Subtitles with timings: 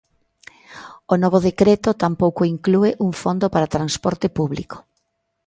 [1.13, 4.77] O novo decreto tampouco inclúe un fondo para transporte público.